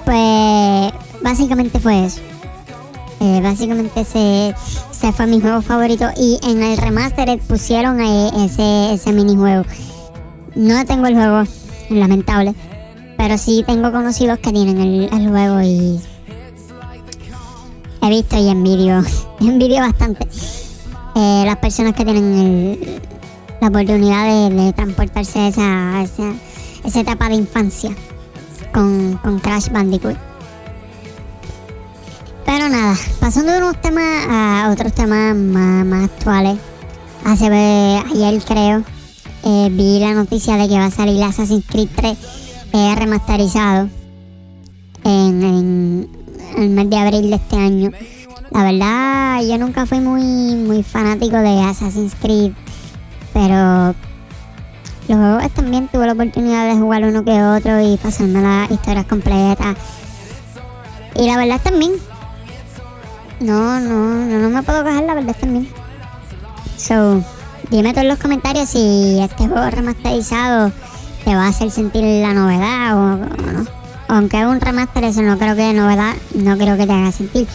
Pues 0.05 0.93
básicamente 1.21 1.81
fue 1.81 2.05
eso. 2.05 2.21
Eh, 3.19 3.41
básicamente 3.41 4.01
ese, 4.01 4.53
fue 5.11 5.25
mi 5.25 5.41
juego 5.41 5.61
favorito 5.61 6.07
y 6.15 6.39
en 6.43 6.61
el 6.61 6.77
remaster 6.77 7.39
pusieron 7.39 7.99
ese, 7.99 8.93
ese 8.93 9.11
minijuego. 9.11 9.63
No 10.55 10.85
tengo 10.85 11.07
el 11.07 11.15
juego, 11.15 11.43
lamentable. 11.89 12.53
Pero 13.17 13.37
sí 13.37 13.63
tengo 13.65 13.91
conocidos 13.91 14.37
que 14.39 14.51
tienen 14.51 15.09
el, 15.11 15.29
juego 15.29 15.61
y 15.61 15.99
he 18.01 18.09
visto 18.09 18.37
y 18.37 18.49
envidio, 18.49 19.03
envidio 19.39 19.79
bastante 19.79 20.27
eh, 21.15 21.43
las 21.45 21.57
personas 21.57 21.95
que 21.95 22.05
tienen 22.05 23.01
la 23.59 23.67
oportunidad 23.69 24.49
de, 24.49 24.71
transportarse 24.73 25.39
a 25.39 25.47
esa, 25.47 26.01
esa, 26.03 26.33
esa, 26.85 26.99
etapa 26.99 27.27
de 27.29 27.35
infancia 27.35 27.89
con, 28.71 29.19
con 29.23 29.39
Crash 29.39 29.69
Bandicoot. 29.71 30.26
Nada, 32.69 32.97
pasando 33.21 33.53
de 33.53 33.59
unos 33.59 33.81
temas 33.81 34.25
a 34.29 34.69
otros 34.73 34.91
temas 34.91 35.33
más, 35.33 36.03
actuales. 36.03 36.57
Hace 37.23 37.45
ayer 37.45 38.41
creo 38.43 38.83
eh, 39.45 39.69
vi 39.71 39.99
la 39.99 40.13
noticia 40.13 40.57
de 40.57 40.67
que 40.67 40.77
va 40.77 40.87
a 40.87 40.91
salir 40.91 41.23
Assassin's 41.23 41.63
Creed 41.65 41.87
3 41.95 42.17
eh, 42.73 42.95
remasterizado 42.97 43.87
en, 45.05 46.09
el 46.57 46.69
mes 46.69 46.89
de 46.89 46.97
abril 46.97 47.29
de 47.29 47.37
este 47.37 47.55
año. 47.55 47.91
La 48.51 48.63
verdad, 48.63 49.43
yo 49.47 49.57
nunca 49.57 49.85
fui 49.85 50.01
muy, 50.01 50.55
muy 50.55 50.83
fanático 50.83 51.37
de 51.37 51.61
Assassin's 51.61 52.15
Creed, 52.15 52.51
pero 53.31 53.95
los 55.07 55.17
juegos 55.17 55.51
también 55.53 55.87
tuve 55.87 56.05
la 56.05 56.13
oportunidad 56.13 56.67
de 56.67 56.77
jugar 56.77 57.05
uno 57.05 57.23
que 57.23 57.41
otro 57.41 57.79
y 57.79 57.95
pasando 57.95 58.41
las 58.41 58.69
historias 58.69 59.05
completas. 59.05 59.77
Y 61.15 61.27
la 61.27 61.37
verdad 61.37 61.61
también. 61.63 61.93
No, 63.39 63.79
no, 63.79 64.25
no, 64.25 64.39
no 64.39 64.49
me 64.49 64.63
puedo 64.63 64.83
quejar, 64.83 65.03
la 65.03 65.13
verdad 65.13 65.35
también. 65.39 65.69
So, 66.77 67.23
Dime 67.69 67.93
tú 67.93 67.99
en 67.99 68.07
los 68.07 68.17
comentarios 68.17 68.69
si 68.69 69.19
este 69.19 69.45
juego 69.45 69.69
remasterizado 69.69 70.71
te 71.25 71.35
va 71.35 71.45
a 71.45 71.49
hacer 71.49 71.69
sentir 71.69 72.01
la 72.01 72.33
novedad 72.33 72.95
o, 72.95 73.17
no. 73.17 73.65
Aunque 74.07 74.39
es 74.39 74.45
un 74.45 74.61
remaster, 74.61 75.03
eso 75.03 75.21
no 75.21 75.37
creo 75.37 75.53
que 75.53 75.63
de 75.63 75.73
novedad, 75.73 76.13
no 76.33 76.57
creo 76.57 76.77
que 76.77 76.87
te 76.87 76.93
haga 76.93 77.11
sentir. 77.11 77.45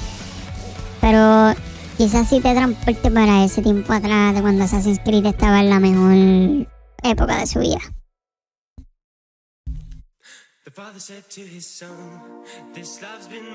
Pero 1.01 1.55
quizás 1.97 2.29
sí 2.29 2.41
te 2.41 2.55
transporte 2.55 3.11
para 3.11 3.43
ese 3.43 3.63
tiempo 3.63 3.91
atrás 3.95 4.35
de 4.35 4.43
cuando 4.43 4.65
Assassin's 4.65 5.01
Creed 5.03 5.25
estaba 5.25 5.61
en 5.61 5.71
la 5.71 5.81
mejor 5.81 6.69
época 7.03 7.39
de 7.39 7.47
su 7.47 7.61
vida. 7.61 7.79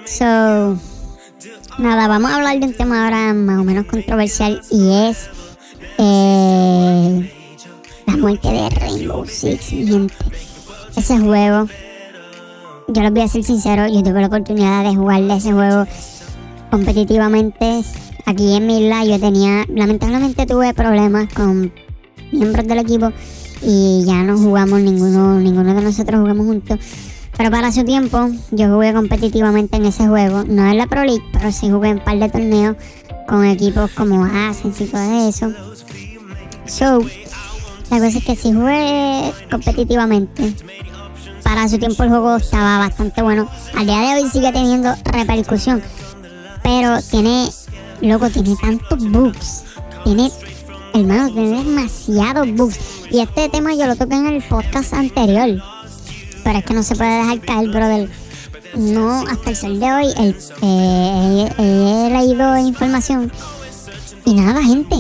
So, 0.06 0.78
nada, 1.80 2.08
vamos 2.10 2.30
a 2.30 2.36
hablar 2.36 2.60
de 2.60 2.66
un 2.66 2.74
tema 2.74 3.06
ahora 3.06 3.34
más 3.34 3.60
o 3.60 3.64
menos 3.64 3.86
controversial 3.86 4.62
y 4.70 4.92
es 4.92 5.30
eh, 6.00 7.32
la 8.06 8.18
muerte 8.18 8.50
de 8.50 8.70
Rainbow 8.72 9.26
Six, 9.26 9.70
gente. 9.70 10.14
Ese 10.98 11.18
juego, 11.18 11.70
yo 12.90 13.02
les 13.02 13.12
voy 13.12 13.22
a 13.22 13.28
ser 13.30 13.44
sincero, 13.46 13.88
yo 13.88 14.04
tuve 14.04 14.20
la 14.20 14.28
oportunidad 14.28 14.84
de 14.84 14.94
jugarle 14.94 15.38
ese 15.38 15.54
juego 15.54 15.88
competitivamente. 16.70 17.84
Aquí 18.26 18.54
en 18.54 18.68
mi 18.68 18.82
isla 18.84 19.06
yo 19.06 19.18
tenía, 19.18 19.64
lamentablemente 19.70 20.46
tuve 20.46 20.74
problemas 20.74 21.34
con 21.34 21.72
miembros 22.34 22.68
del 22.68 22.80
equipo 22.80 23.14
y 23.62 24.04
ya 24.06 24.24
no 24.24 24.38
jugamos 24.38 24.80
ninguno, 24.82 25.40
ninguno 25.40 25.74
de 25.74 25.82
nosotros 25.82 26.20
jugamos 26.20 26.46
juntos. 26.46 26.80
Pero 27.38 27.52
para 27.52 27.72
su 27.72 27.84
tiempo, 27.84 28.30
yo 28.52 28.68
jugué 28.70 28.94
competitivamente 28.94 29.78
en 29.78 29.86
ese 29.86 30.08
juego. 30.08 30.44
No 30.44 30.68
en 30.68 30.78
la 30.78 30.88
Pro 30.88 31.04
League, 31.04 31.24
pero 31.32 31.52
sí 31.52 31.70
jugué 31.70 31.90
en 31.90 32.00
un 32.00 32.04
par 32.04 32.18
de 32.18 32.30
torneos 32.30 32.76
con 33.28 33.46
equipos 33.46 33.92
como 33.92 34.26
Ascens 34.26 34.82
y 34.82 34.86
todo 34.86 35.28
eso. 35.30 35.52
So, 36.66 37.02
la 37.90 38.00
cosa 38.00 38.18
es 38.18 38.26
que 38.26 38.36
si 38.36 38.54
jugué 38.54 39.32
competitivamente, 39.52 40.54
para 41.44 41.70
su 41.70 41.78
tiempo 41.78 42.04
el 42.04 42.10
juego 42.10 42.36
estaba 42.38 42.80
bastante 42.80 43.22
bueno. 43.22 43.50
Al 43.76 43.86
día 43.86 44.00
de 44.00 44.22
hoy 44.22 44.30
sigue 44.30 44.52
teniendo 44.52 44.94
repercusión, 45.06 45.82
pero 46.64 47.02
tiene, 47.04 47.50
loco, 48.02 48.30
tiene 48.30 48.56
tantos 48.60 49.10
bugs. 49.10 49.64
Tiene, 50.04 50.32
hermano, 51.00 51.32
tiene 51.32 51.64
demasiados 51.64 52.52
bugs. 52.54 52.80
Y 53.12 53.20
este 53.20 53.50
tema 53.50 53.74
yo 53.74 53.88
lo 53.88 53.96
toqué 53.96 54.16
en 54.16 54.28
el 54.28 54.44
podcast 54.44 54.94
anterior. 54.94 55.62
Pero 56.44 56.60
es 56.60 56.66
que 56.66 56.74
no 56.74 56.84
se 56.84 56.96
puede 56.96 57.18
dejar 57.18 57.40
caer, 57.42 57.70
brother. 57.70 58.10
No, 58.76 59.22
hasta 59.28 59.50
el 59.50 59.56
sol 59.56 59.80
de 59.80 59.92
hoy 59.92 60.14
el, 60.18 60.36
eh, 60.62 61.50
he 61.58 62.10
leído 62.10 62.58
información. 62.58 63.32
Y 64.26 64.34
nada, 64.34 64.62
gente, 64.62 64.96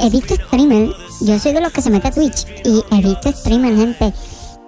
he, 0.00 0.10
visto 0.10 0.34
streamers, 0.34 0.94
yo 1.20 1.38
soy 1.38 1.52
de 1.52 1.60
los 1.60 1.72
que 1.72 1.82
se 1.82 1.90
mete 1.90 2.08
a 2.08 2.10
Twitch 2.10 2.46
y 2.64 2.82
he 2.90 3.02
visto 3.02 3.30
streamers, 3.30 3.76
gente, 3.76 4.12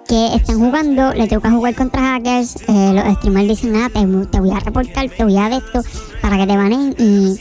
que 0.07 0.35
están 0.35 0.59
jugando, 0.59 1.13
le 1.13 1.27
toca 1.27 1.49
jugar 1.51 1.75
contra 1.75 2.01
hackers, 2.01 2.57
eh, 2.67 2.91
los 2.93 3.17
streamers 3.17 3.47
dicen, 3.47 3.75
ah, 3.75 3.89
te, 3.91 4.05
voy 4.39 4.51
a 4.51 4.59
reportar, 4.59 5.09
te 5.09 5.23
voy 5.23 5.37
a 5.37 5.49
de 5.49 5.57
esto 5.57 5.81
para 6.21 6.37
que 6.37 6.47
te 6.47 6.55
banen 6.55 6.95
y 6.99 7.39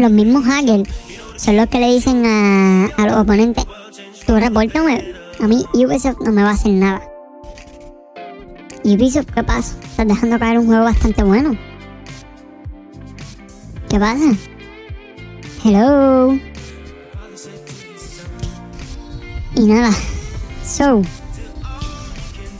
los 0.00 0.10
mismos 0.10 0.44
hackers 0.44 0.88
son 1.40 1.56
los 1.56 1.68
que 1.68 1.78
le 1.78 1.86
dicen 1.86 2.26
a, 2.26 2.86
a 2.98 3.06
los 3.06 3.16
oponentes, 3.16 3.64
tú 4.26 4.36
repórtame, 4.36 5.14
a 5.40 5.48
mí 5.48 5.64
Ubisoft 5.72 6.20
no 6.20 6.32
me 6.32 6.42
va 6.42 6.50
a 6.50 6.52
hacer 6.52 6.72
nada. 6.72 7.00
Ubisoft, 8.84 9.30
¿qué 9.34 9.42
pasa? 9.42 9.74
Estás 9.82 10.06
dejando 10.06 10.38
caer 10.38 10.58
un 10.58 10.66
juego 10.66 10.84
bastante 10.84 11.22
bueno. 11.22 11.56
¿Qué 13.88 13.98
pasa? 13.98 14.34
Hello. 15.64 16.38
Y 19.54 19.66
nada, 19.66 19.92
so. 20.64 21.00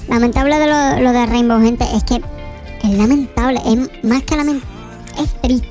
Lamentable 0.09 0.59
de 0.59 0.67
lo, 1.03 1.13
de 1.13 1.27
Rainbow, 1.27 1.61
gente, 1.61 1.85
es 1.95 2.03
que 2.05 2.23
es 2.83 2.99
lamentable, 2.99 3.61
es 3.67 4.05
más 4.05 4.23
que 4.23 4.37
lamentable, 4.37 4.75
es 5.19 5.43
triste. 5.43 5.70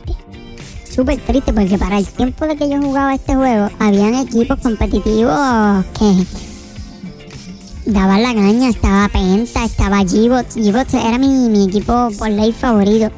Súper 0.93 1.19
triste 1.19 1.53
porque 1.53 1.77
para 1.77 1.97
el 1.97 2.05
tiempo 2.07 2.45
de 2.45 2.55
que 2.55 2.69
yo 2.69 2.81
jugaba 2.81 3.13
este 3.13 3.35
juego, 3.35 3.69
habían 3.79 4.15
equipos 4.15 4.59
competitivos 4.59 5.85
que 5.97 6.25
daban 7.85 8.23
la 8.23 8.33
caña. 8.33 8.69
Estaba 8.69 9.07
Penta, 9.09 9.65
estaba 9.65 10.01
G-Bots. 10.01 10.57
G-Bots 10.57 10.93
era 10.93 11.17
mi, 11.17 11.49
mi 11.49 11.65
equipo 11.65 12.09
por 12.17 12.29
ley 12.29 12.51
favorito. 12.51 13.11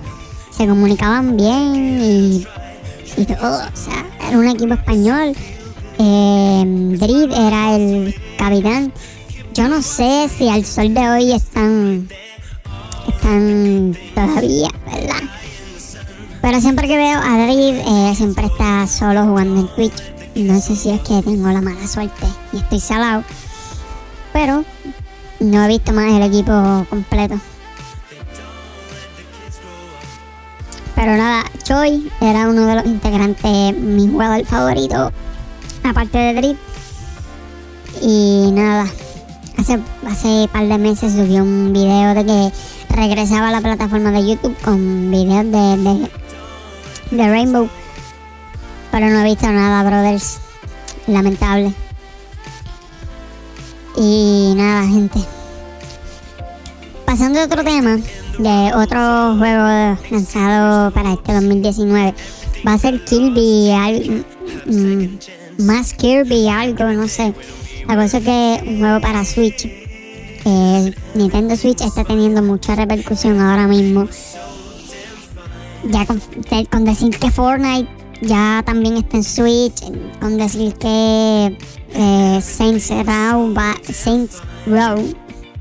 Se 0.55 0.67
comunicaban 0.67 1.37
bien 1.37 1.99
y, 2.01 2.45
todo. 3.25 3.57
O 3.57 3.75
sea, 3.75 4.05
era 4.27 4.37
un 4.37 4.47
equipo 4.47 4.73
español 4.73 5.35
eh, 6.03 7.27
era 7.35 7.75
el 7.75 8.15
capitán. 8.37 8.91
Yo 9.53 9.67
no 9.67 9.81
sé 9.81 10.29
si 10.29 10.49
al 10.49 10.65
sol 10.65 10.93
de 10.93 11.09
hoy 11.09 11.31
están, 11.33 12.07
están 13.07 13.95
todavía, 14.15 14.69
¿verdad? 14.85 15.30
Pero 16.41 16.59
siempre 16.59 16.87
que 16.87 16.97
veo 16.97 17.19
a 17.19 17.37
David, 17.37 17.75
eh, 17.85 18.13
siempre 18.15 18.47
está 18.47 18.87
solo 18.87 19.25
jugando 19.25 19.61
en 19.61 19.67
Twitch. 19.75 19.93
No 20.35 20.59
sé 20.59 20.75
si 20.75 20.89
es 20.89 21.01
que 21.01 21.21
tengo 21.21 21.47
la 21.49 21.61
mala 21.61 21.87
suerte 21.87 22.25
y 22.51 22.57
estoy 22.57 22.79
salado. 22.79 23.23
Pero 24.33 24.63
no 25.39 25.63
he 25.63 25.67
visto 25.67 25.93
más 25.93 26.11
el 26.11 26.23
equipo 26.23 26.85
completo. 26.89 27.39
Pero 30.95 31.17
nada, 31.17 31.43
Choi 31.63 32.11
era 32.21 32.47
uno 32.47 32.65
de 32.65 32.75
los 32.75 32.85
integrantes, 32.85 33.75
mi 33.75 34.07
jugador 34.07 34.45
favorito, 34.45 35.11
aparte 35.83 36.17
de 36.17 36.33
Drip. 36.33 36.57
Y 38.01 38.51
nada, 38.53 38.87
hace, 39.57 39.79
hace 40.07 40.49
par 40.51 40.67
de 40.67 40.77
meses 40.77 41.13
subió 41.13 41.43
un 41.43 41.73
video 41.73 42.13
de 42.13 42.25
que 42.25 42.51
regresaba 42.95 43.49
a 43.49 43.51
la 43.51 43.61
plataforma 43.61 44.11
de 44.11 44.27
YouTube 44.27 44.55
con 44.63 45.09
videos 45.11 45.45
de, 45.45 45.77
de, 45.77 46.11
de 47.11 47.29
Rainbow. 47.29 47.69
Pero 48.91 49.09
no 49.09 49.19
he 49.19 49.23
visto 49.23 49.49
nada, 49.51 49.83
brothers. 49.87 50.39
Lamentable. 51.07 51.73
Y 53.97 54.53
nada, 54.55 54.87
gente. 54.87 55.19
Pasando 57.05 57.41
a 57.41 57.45
otro 57.45 57.63
tema, 57.63 57.97
de 58.39 58.71
otro 58.73 59.35
juego 59.37 59.97
lanzado 60.09 60.91
para 60.91 61.13
este 61.13 61.33
2019, 61.33 62.13
va 62.65 62.73
a 62.73 62.77
ser 62.77 63.03
Kirby, 63.03 63.71
al, 63.71 64.25
mm, 64.65 65.65
más 65.65 65.93
Kirby, 65.93 66.47
algo, 66.47 66.85
no 66.85 67.07
sé. 67.07 67.33
La 67.87 67.95
cosa 67.95 68.19
es 68.19 68.23
que 68.23 68.63
un 68.65 68.79
juego 68.79 69.01
para 69.01 69.25
Switch. 69.25 69.65
Eh, 70.45 70.95
Nintendo 71.13 71.55
Switch 71.55 71.81
está 71.81 72.03
teniendo 72.03 72.41
mucha 72.41 72.75
repercusión 72.75 73.39
ahora 73.41 73.67
mismo. 73.67 74.07
Ya 75.89 76.05
con, 76.05 76.85
decir 76.85 77.17
que 77.17 77.31
Fortnite 77.31 77.89
ya 78.21 78.61
también 78.65 78.97
está 78.97 79.17
en 79.17 79.23
Switch, 79.23 79.81
con 80.19 80.37
decir 80.37 80.73
que 80.75 81.57
eh, 81.93 82.39
Saints 82.41 82.89
Row, 82.89 83.53
va, 83.53 83.75
Saints 83.91 84.37
Row, 84.67 85.03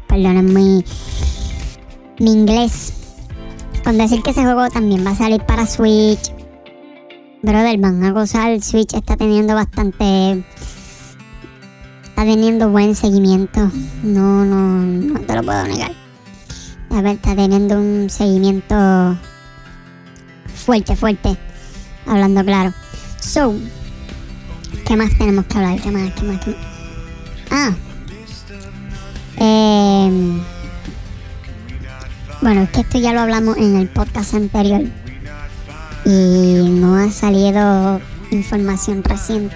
perdónenme 0.06 0.52
mi, 0.52 0.84
mi 2.18 2.32
inglés, 2.32 2.92
con 3.82 3.96
decir 3.96 4.22
que 4.22 4.30
ese 4.30 4.42
juego 4.42 4.68
también 4.68 5.06
va 5.06 5.12
a 5.12 5.16
salir 5.16 5.42
para 5.46 5.64
Switch. 5.64 6.32
Brother, 7.42 7.78
van 7.78 8.04
a 8.04 8.10
gozar, 8.10 8.60
Switch 8.60 8.92
está 8.92 9.16
teniendo 9.16 9.54
bastante 9.54 10.44
está 12.20 12.30
teniendo 12.30 12.68
buen 12.68 12.94
seguimiento. 12.94 13.70
No, 14.02 14.44
no, 14.44 14.82
no 14.82 15.20
te 15.20 15.34
lo 15.34 15.42
puedo 15.42 15.66
negar. 15.66 15.92
A 16.90 17.00
ver, 17.00 17.14
está 17.16 17.34
teniendo 17.34 17.76
un 17.76 18.10
seguimiento 18.10 19.16
fuerte, 20.60 20.96
fuerte. 20.96 21.36
Hablando 22.06 22.44
claro. 22.44 22.72
So, 23.20 23.54
¿qué 24.86 24.96
más 24.96 25.10
tenemos 25.18 25.46
que 25.46 25.58
hablar? 25.58 25.80
¿Qué 25.80 25.90
más? 25.90 26.12
¿Qué 26.12 26.22
más? 26.22 26.44
Qué 26.44 26.50
más? 26.50 26.58
Ah. 27.50 27.72
Eh, 29.36 30.40
bueno, 32.42 32.62
es 32.62 32.70
que 32.70 32.80
esto 32.80 32.98
ya 32.98 33.12
lo 33.12 33.20
hablamos 33.20 33.56
en 33.56 33.76
el 33.76 33.88
podcast 33.88 34.34
anterior. 34.34 34.82
Y 36.04 36.68
no 36.70 36.96
ha 36.96 37.10
salido 37.10 38.00
información 38.30 39.04
reciente. 39.04 39.54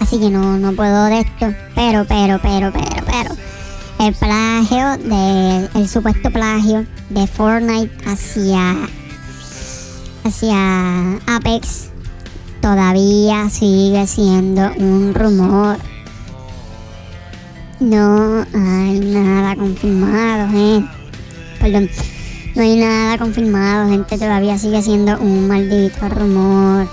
Así 0.00 0.18
que 0.18 0.30
no, 0.30 0.58
no 0.58 0.72
puedo 0.72 1.04
de 1.06 1.20
esto. 1.20 1.54
Pero, 1.74 2.04
pero, 2.06 2.38
pero, 2.42 2.72
pero, 2.72 3.04
pero. 3.06 3.36
El 4.00 4.14
plagio 4.14 4.96
de. 4.98 5.68
El 5.74 5.88
supuesto 5.88 6.30
plagio 6.30 6.86
de 7.10 7.26
Fortnite 7.26 7.90
hacia. 8.08 8.76
Hacia 10.24 11.16
Apex. 11.26 11.90
Todavía 12.60 13.48
sigue 13.50 14.06
siendo 14.06 14.72
un 14.76 15.14
rumor. 15.14 15.76
No 17.78 18.46
hay 18.54 19.00
nada 19.00 19.54
confirmado, 19.54 20.48
gente. 20.48 20.90
Perdón. 21.60 21.90
No 22.54 22.62
hay 22.62 22.76
nada 22.76 23.18
confirmado, 23.18 23.90
gente. 23.90 24.16
Todavía 24.16 24.56
sigue 24.56 24.80
siendo 24.80 25.18
un 25.20 25.46
maldito 25.46 26.08
rumor. 26.08 26.88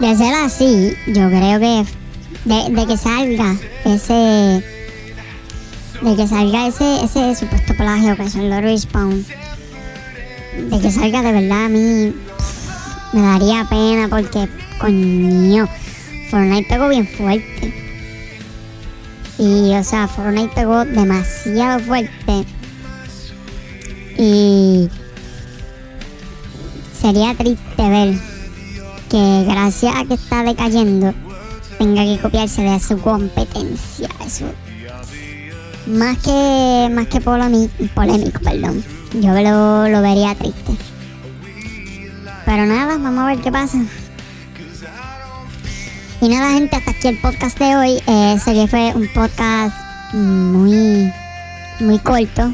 De 0.00 0.16
ser 0.16 0.34
así, 0.34 0.94
yo 1.06 1.28
creo 1.28 1.60
que 1.60 1.86
de, 2.44 2.70
de 2.70 2.86
que 2.86 2.96
salga 2.96 3.56
ese 3.84 4.62
de 6.02 6.16
que 6.16 6.26
salga 6.26 6.66
ese, 6.66 7.04
ese 7.04 7.36
supuesto 7.36 7.74
plagio 7.74 8.16
que 8.16 8.28
son 8.28 8.50
los 8.50 8.60
respawn 8.60 9.24
de 10.56 10.80
que 10.80 10.90
salga 10.90 11.22
de 11.22 11.32
verdad 11.32 11.66
a 11.66 11.68
mí 11.68 12.14
me 13.12 13.22
daría 13.22 13.66
pena 13.68 14.08
porque 14.08 14.48
coño 14.78 15.68
Fortnite 16.30 16.68
pegó 16.68 16.88
bien 16.88 17.06
fuerte 17.06 17.74
y 19.38 19.74
o 19.74 19.84
sea 19.84 20.08
Fortnite 20.08 20.54
pegó 20.54 20.84
demasiado 20.84 21.78
fuerte 21.80 22.44
y 24.18 24.88
sería 27.00 27.34
triste 27.34 27.88
ver 27.88 28.14
que 29.10 29.44
gracias 29.44 29.94
a 29.96 30.04
que 30.04 30.14
está 30.14 30.42
decayendo 30.42 31.12
tenga 31.78 32.04
que 32.04 32.18
copiarse 32.20 32.62
de 32.62 32.78
su 32.78 32.96
competencia. 32.98 34.08
Eso. 34.24 34.46
Más 35.86 36.16
que 36.18 36.88
más 36.92 37.08
que 37.08 37.20
polémico 37.20 38.40
perdón. 38.40 39.01
Yo 39.14 39.32
lo, 39.34 39.88
lo 39.88 40.02
vería 40.02 40.34
triste. 40.34 40.76
Pero 42.44 42.66
nada, 42.66 42.98
vamos 42.98 43.18
a 43.18 43.26
ver 43.26 43.38
qué 43.38 43.52
pasa. 43.52 43.78
Y 46.20 46.28
nada, 46.28 46.52
gente, 46.52 46.76
hasta 46.76 46.92
aquí 46.92 47.08
el 47.08 47.18
podcast 47.18 47.58
de 47.58 47.76
hoy. 47.76 48.02
Eh, 48.06 48.38
sé 48.42 48.54
que 48.54 48.66
fue 48.68 48.92
un 48.94 49.08
podcast 49.08 49.74
muy, 50.12 51.12
muy 51.80 51.98
corto. 51.98 52.52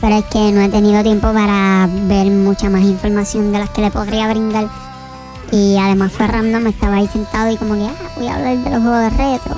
Pero 0.00 0.18
es 0.18 0.24
que 0.26 0.50
no 0.52 0.62
he 0.62 0.68
tenido 0.68 1.02
tiempo 1.02 1.32
para 1.32 1.88
ver 2.08 2.26
mucha 2.28 2.70
más 2.70 2.82
información 2.82 3.52
de 3.52 3.58
las 3.60 3.70
que 3.70 3.82
le 3.82 3.90
podría 3.90 4.28
brindar. 4.28 4.68
Y 5.50 5.76
además 5.76 6.12
fue 6.12 6.26
random, 6.26 6.66
estaba 6.68 6.96
ahí 6.96 7.06
sentado 7.08 7.50
y 7.50 7.56
como 7.56 7.74
que 7.74 7.84
ah, 7.84 8.10
voy 8.16 8.26
a 8.26 8.34
hablar 8.34 8.56
de 8.56 8.70
los 8.70 8.82
juegos 8.82 9.00
de 9.00 9.10
retro. 9.10 9.56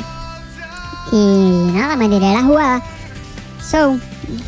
Y 1.13 1.73
nada, 1.73 1.97
me 1.97 2.09
tiré 2.09 2.33
la 2.33 2.43
jugada. 2.43 2.83
So, 3.71 3.99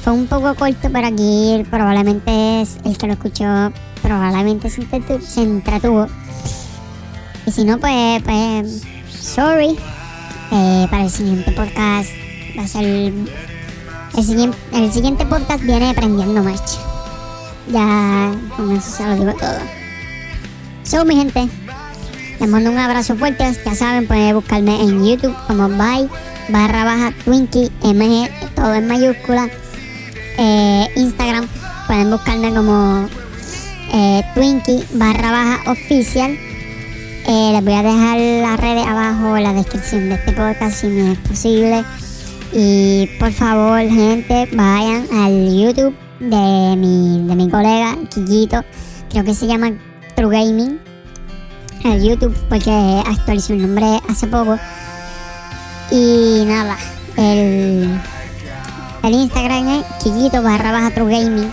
fue 0.03 0.13
un 0.13 0.27
poco 0.27 0.55
corto, 0.55 0.91
pero 0.93 1.07
aquí 1.07 1.65
probablemente 1.71 2.61
es 2.61 2.77
el 2.85 2.99
que 2.99 3.07
lo 3.07 3.15
escuchó, 3.15 3.73
probablemente 4.03 4.69
se, 4.69 4.83
entretu 4.83 5.25
se 5.25 5.43
entretuvo. 5.43 6.07
Y 7.47 7.51
si 7.51 7.65
no, 7.65 7.79
pues, 7.79 8.23
pues, 8.23 8.83
sorry. 9.09 9.79
Eh, 10.53 10.87
para 10.91 11.05
el 11.05 11.11
siguiente 11.11 11.51
podcast 11.53 12.11
va 12.57 12.63
a 12.63 12.69
ser 12.69 12.85
el, 12.85 13.29
siguiente, 14.23 14.57
el 14.73 14.93
siguiente 14.93 15.27
podcast 15.27 15.63
viene 15.65 15.95
prendiendo 15.95 16.43
marcha. 16.43 16.79
Ya 17.73 18.33
con 18.57 18.77
eso 18.77 18.91
se 18.91 19.07
lo 19.07 19.17
digo 19.17 19.33
todo. 19.33 19.59
So, 20.85 21.05
mi 21.05 21.17
gente, 21.17 21.49
les 22.39 22.49
mando 22.49 22.71
un 22.71 22.79
abrazo 22.79 23.17
fuerte. 23.17 23.51
Ya 23.65 23.75
saben, 23.75 24.07
pueden 24.07 24.37
buscarme 24.37 24.81
en 24.81 25.05
YouTube 25.05 25.35
como 25.49 25.69
by 25.71 26.09
barra 26.49 26.85
baja 26.85 27.13
Twinkie 27.25 27.71
MG, 27.83 28.29
todo 28.55 28.75
en 28.75 28.87
mayúscula. 28.87 29.49
Eh, 30.39 30.87
Instagram, 30.97 31.49
pueden 31.87 32.11
buscarme 32.11 32.55
como 32.55 33.09
eh, 33.93 34.23
Twinkie 34.35 34.85
barra 34.95 35.31
baja 35.31 35.71
oficial. 35.71 36.37
Eh, 37.29 37.51
les 37.53 37.65
voy 37.65 37.75
a 37.75 37.83
dejar 37.83 38.19
las 38.19 38.61
redes 38.61 38.87
abajo 38.87 39.37
en 39.37 39.43
la 39.43 39.53
descripción 39.53 40.09
de 40.09 40.15
este 40.15 40.33
podcast 40.33 40.77
si 40.77 40.87
me 40.87 41.13
es 41.13 41.19
posible. 41.19 41.85
Y 42.53 43.09
por 43.19 43.33
favor, 43.33 43.81
gente, 43.81 44.49
vayan 44.53 45.07
al 45.13 45.53
YouTube 45.53 45.95
de 46.21 46.77
mi, 46.77 47.27
de 47.27 47.35
mi 47.35 47.51
colega 47.51 47.97
Quillito. 48.11 48.65
Creo 49.11 49.25
que 49.25 49.35
se 49.35 49.47
llama 49.47 49.73
True 50.15 50.31
Gaming. 50.31 50.79
El 51.85 52.03
YouTube, 52.03 52.37
porque 52.49 52.71
actualizó 53.07 53.53
el 53.53 53.63
nombre 53.63 54.01
hace 54.09 54.27
poco. 54.27 54.59
Y 55.91 56.45
nada, 56.47 56.77
el, 57.17 58.01
el 59.03 59.13
Instagram 59.13 59.69
es 59.69 59.85
Quillito 60.03 60.43
barra 60.43 60.73
baja 60.73 60.91
True 60.91 61.13
Gaming. 61.13 61.53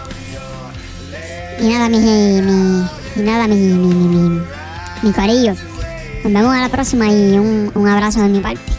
Y 1.59 1.69
nada, 1.69 1.89
mi, 1.89 1.99
mi, 1.99 2.87
y 3.15 3.19
nada, 3.21 3.47
mi, 3.47 3.55
mi, 3.55 3.93
mi, 3.93 4.41
mi, 5.03 5.11
corillo. 5.11 5.53
Nos 6.23 6.33
vemos 6.33 6.55
a 6.55 6.61
la 6.61 6.69
próxima 6.69 7.07
y 7.07 7.37
un, 7.37 7.71
un 7.75 7.87
abrazo 7.87 8.21
de 8.21 8.29
mi 8.29 8.39
parte. 8.39 8.73